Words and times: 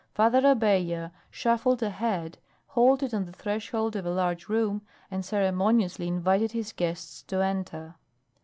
Father 0.15 0.41
Abella 0.49 1.11
shuffled 1.29 1.83
ahead, 1.83 2.39
halted 2.69 3.13
on 3.13 3.25
the 3.25 3.31
threshold 3.31 3.95
of 3.95 4.03
a 4.03 4.09
large 4.09 4.49
room, 4.49 4.81
and 5.11 5.23
ceremoniously 5.23 6.07
invited 6.07 6.53
his 6.53 6.73
guests 6.73 7.21
to 7.21 7.43
enter. 7.43 7.93